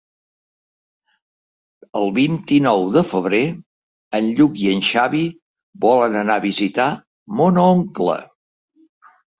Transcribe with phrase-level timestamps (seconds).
[1.99, 3.43] El vint-i-nou de febrer
[4.21, 5.23] en Lluc i en Xavi
[5.87, 6.93] volen anar a visitar
[7.43, 8.23] mon oncle.